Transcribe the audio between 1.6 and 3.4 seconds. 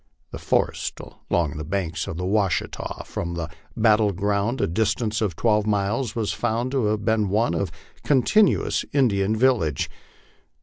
banks of the Washita, from